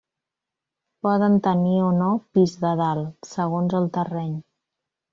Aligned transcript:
Poden 1.07 1.35
tenir 1.49 1.77
o 1.89 1.91
no 1.99 2.09
pis 2.39 2.57
de 2.65 2.75
dalt, 2.83 3.15
segons 3.37 3.81
el 3.85 3.91
terreny. 4.01 4.37